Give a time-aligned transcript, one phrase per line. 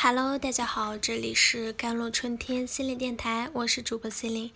[0.00, 4.52] Hello，大家好，这里是甘露春天心理电台，我是主播心灵。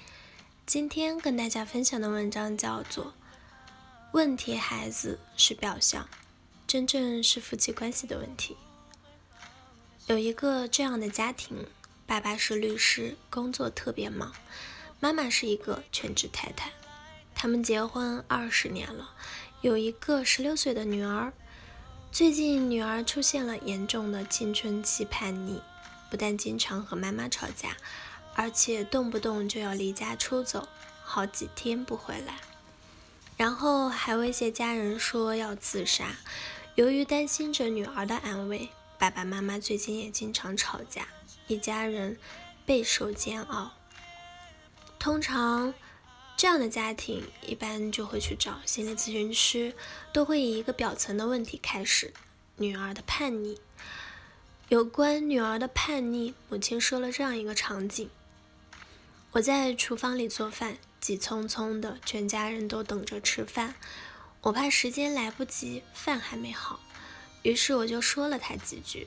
[0.64, 3.06] 今天跟大家分享的文章叫做
[4.12, 6.08] 《问题孩子是表象，
[6.64, 8.56] 真正是夫妻关系的问题》。
[10.06, 11.66] 有一个这样的家庭，
[12.06, 14.32] 爸爸是律师，工作特别忙，
[15.00, 16.70] 妈妈是一个全职太太。
[17.34, 19.10] 他们结婚二十年了，
[19.60, 21.32] 有一个十六岁的女儿。
[22.12, 25.62] 最近女儿出现了严重的青春期叛逆，
[26.10, 27.74] 不但经常和妈妈吵架，
[28.34, 30.68] 而且动不动就要离家出走，
[31.02, 32.36] 好几天不回来，
[33.38, 36.14] 然后还威胁家人说要自杀。
[36.74, 38.68] 由于担心着女儿的安危，
[38.98, 41.08] 爸爸妈妈最近也经常吵架，
[41.46, 42.18] 一家人
[42.66, 43.72] 备受煎熬。
[44.98, 45.72] 通常。
[46.42, 49.76] 这样的家庭一般就会去找心理咨询师，
[50.12, 52.12] 都会以一个表层的问题开始：
[52.56, 53.60] 女儿的叛逆。
[54.68, 58.10] 有关女儿的叛逆，母亲说了这样一个场景：
[59.30, 63.76] 我在厨房里做饭，急匆匆的，全家人都等着吃饭，
[64.40, 66.80] 我怕时间来不及，饭还没好，
[67.42, 69.06] 于是我就说了她几句，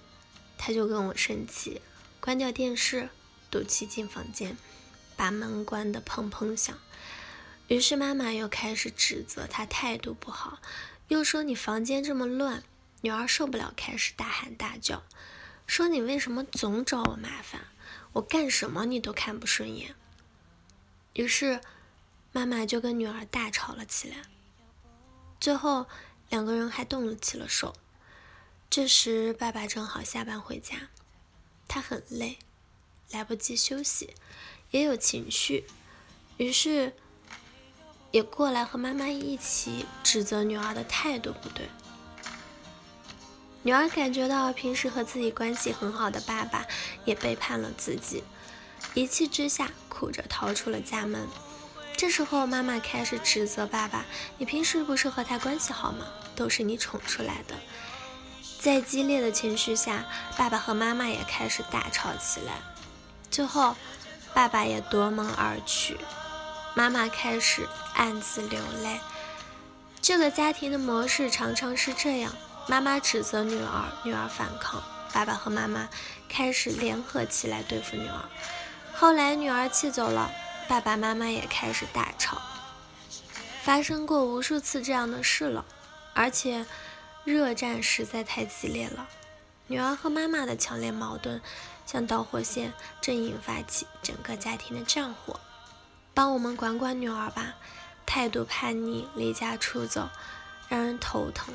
[0.58, 1.82] 她就跟我生气，
[2.22, 3.10] 关掉电视，
[3.52, 4.56] 赌气进房间，
[5.18, 6.80] 把门关得砰砰响。
[7.68, 10.60] 于是妈妈又开始指责他态度不好，
[11.08, 12.64] 又说你房间这么乱。
[13.02, 15.04] 女儿受不了，开始大喊大叫，
[15.66, 17.62] 说你为什么总找我麻烦？
[18.14, 19.96] 我干什么你都看不顺眼。
[21.14, 21.60] 于是
[22.32, 24.18] 妈妈就跟女儿大吵了起来，
[25.40, 25.88] 最后
[26.30, 27.76] 两个人还动了起了手。
[28.70, 30.90] 这时爸爸正好下班回家，
[31.68, 32.38] 他很累，
[33.12, 34.14] 来不及休息，
[34.70, 35.66] 也有情绪，
[36.38, 36.94] 于是。
[38.16, 41.68] 也过来和妈妈一起指责女儿的态度不对。
[43.62, 46.66] 女儿感觉到平时和自己关系很好的爸爸
[47.04, 48.24] 也背叛了自己，
[48.94, 51.28] 一气之下哭着逃出了家门。
[51.98, 54.06] 这时候妈妈开始指责爸爸
[54.40, 56.06] ：“你平时不是和他关系好吗？
[56.38, 57.56] 都是你宠出来的。”
[58.62, 60.06] 在激烈的情绪下，
[60.38, 62.54] 爸爸和妈妈也开始大吵起来。
[63.30, 63.76] 最后，
[64.34, 65.98] 爸爸也夺门而去。
[66.76, 69.00] 妈妈开始暗自流泪。
[70.02, 72.36] 这个家庭的模式常常是这样：
[72.68, 75.88] 妈妈指责女儿，女儿反抗，爸爸和妈妈
[76.28, 78.26] 开始联合起来对付女儿。
[78.94, 80.30] 后来女儿气走了，
[80.68, 82.42] 爸爸妈妈也开始大吵。
[83.64, 85.66] 发生过无数次这样的事了，
[86.14, 86.66] 而且
[87.24, 89.08] 热战实在太激烈了。
[89.68, 91.42] 女儿和妈妈的强烈矛盾
[91.88, 95.40] 像导火线，正引发起整个家庭的战火。
[96.16, 97.56] 帮我们管管女儿吧，
[98.06, 100.10] 态度叛逆，离家出走，
[100.70, 101.54] 让人头疼。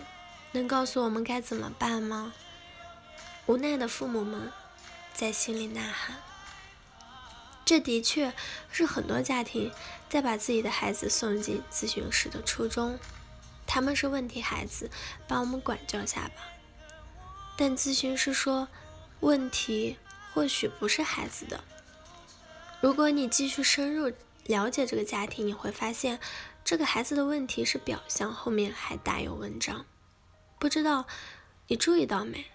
[0.52, 2.34] 能告诉我们该怎么办吗？
[3.46, 4.52] 无奈的父母们
[5.14, 6.18] 在心里呐喊。
[7.64, 8.34] 这的确
[8.70, 9.72] 是很多家庭
[10.10, 12.98] 在把自己的孩子送进咨询室的初衷。
[13.66, 14.90] 他们是问题孩子，
[15.26, 16.42] 帮我们管教下吧。
[17.56, 18.68] 但咨询师说，
[19.20, 19.96] 问题
[20.34, 21.64] 或许不是孩子的。
[22.82, 24.12] 如果你继续深入。
[24.50, 26.18] 了解这个家庭，你会发现
[26.64, 29.86] 这个孩子的问题是表象，后面还大有文章。
[30.58, 31.06] 不知道
[31.68, 32.46] 你注意到没？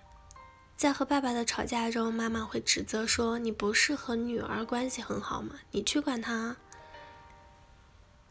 [0.76, 5.56] 在和爸爸的吵架中，妈妈会指责说：“你不是和女儿关系很好吗？
[5.72, 6.58] 你去管她。”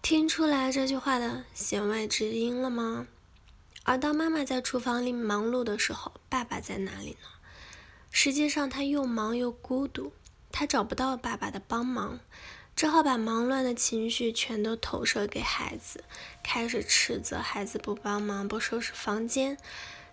[0.03, 3.07] 听出来这句话的弦外之音了吗？
[3.85, 7.29] 而当妈妈在厨房里忙碌的时候，爸爸在哪里呢？
[8.11, 10.13] 实际上，他又忙又孤独，
[10.53, 12.21] 他找不到爸爸的帮忙。
[12.77, 16.03] 只好把忙乱的情绪全都投射给孩子，
[16.43, 19.57] 开始斥责孩子不帮忙、不收拾房间，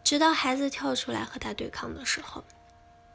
[0.04, 2.44] 直到孩子跳出来和他对抗的时候，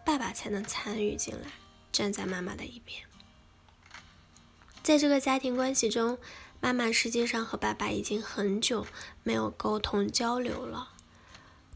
[0.05, 1.53] 爸爸才能参与进来，
[1.93, 3.03] 站在妈妈的一边。
[4.83, 6.19] 在这个家庭关系中，
[6.61, 8.87] 妈妈实际上和爸爸已经很久
[9.23, 10.91] 没有沟通交流了，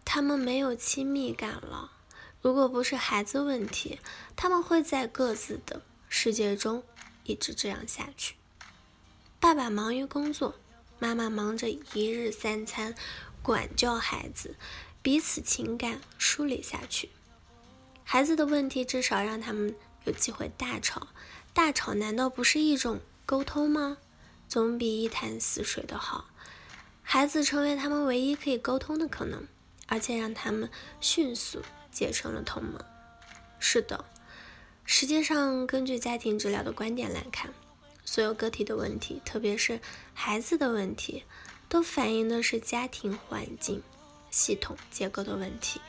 [0.05, 1.93] 他们没有亲密感了。
[2.43, 4.01] 如果不是孩子问题，
[4.35, 6.83] 他们会在各自的世界中。
[7.25, 8.35] 一直这样下去，
[9.39, 10.55] 爸爸忙于工作，
[10.99, 12.95] 妈妈忙着一日三餐，
[13.43, 14.57] 管教孩子，
[15.03, 17.11] 彼此情感梳理下去。
[18.05, 19.75] 孩子的问题至少让他们
[20.05, 21.09] 有机会大吵，
[21.53, 23.99] 大吵难道不是一种沟通吗？
[24.49, 26.29] 总比一潭死水的好。
[27.03, 29.47] 孩子成为他们唯一可以沟通的可能，
[29.87, 30.71] 而且让他们
[31.01, 31.63] 迅速
[31.93, 32.85] 结成了同盟。
[33.59, 34.05] 是的。
[34.93, 37.55] 实际上，根据家庭治疗的观点来看，
[38.05, 39.81] 所有个体的问题，特别是
[40.13, 41.23] 孩子的问题，
[41.69, 43.85] 都反映的是家庭环境、
[44.33, 45.81] 系统结构的问题。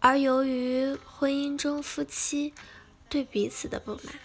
[0.00, 2.52] 而由于婚姻中夫妻
[3.08, 4.18] 对彼此的不满，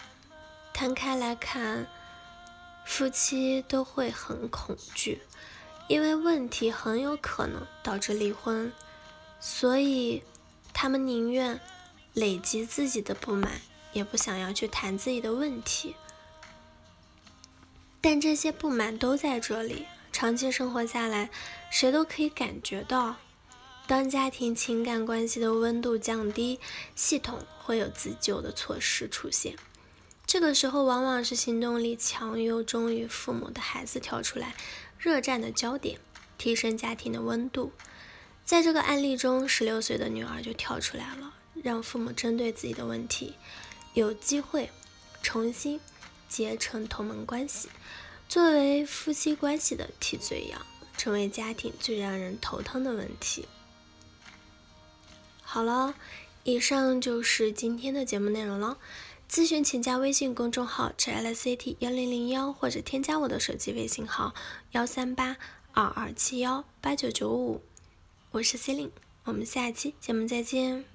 [0.72, 1.86] 摊开来看，
[2.84, 5.20] 夫妻都会很恐惧，
[5.86, 8.72] 因为问题很有可能导致离婚，
[9.38, 10.24] 所以
[10.72, 11.60] 他们宁愿
[12.14, 13.60] 累积自己的不满，
[13.92, 15.94] 也不想要去谈自己的问题。
[18.00, 21.30] 但这些不满都在这里，长期生活下来，
[21.70, 23.16] 谁都可以感觉到，
[23.86, 26.60] 当家庭情感关系的温度降低，
[26.94, 29.56] 系统会有自救的措施出现。
[30.26, 34.54] 这个时候，往往是行动力强又忠于父母的孩子跳出来，
[34.98, 35.98] 热战的焦点，
[36.38, 37.72] 提升家庭的温度。
[38.44, 41.33] 在这个案例中，十六岁的女儿就跳出来了，
[41.64, 43.34] 让父母针对自己的问题，
[43.94, 44.70] 有机会
[45.20, 45.80] 重新。
[46.26, 47.68] 结成同盟关系，
[48.28, 50.60] 作为夫妻关系的替罪羊，
[50.96, 53.46] 成为家庭最让人头疼的问题。
[55.42, 55.94] 好了，
[56.42, 58.78] 以上就是今天的节目内容了。
[59.30, 64.34] 咨询请加微信公众号 “chelct 幺零零幺”或者添加我的手机微信号
[64.72, 65.36] 幺三八
[65.72, 67.62] 二二七幺八九九五。
[68.32, 70.93] 我是 C e l i n e 我们下期节目再见。